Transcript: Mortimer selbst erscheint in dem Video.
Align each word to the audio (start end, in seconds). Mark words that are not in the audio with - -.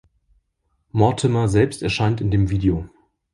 Mortimer 0.93 1.47
selbst 1.47 1.83
erscheint 1.83 2.21
in 2.21 2.31
dem 2.31 2.49
Video. 2.49 2.89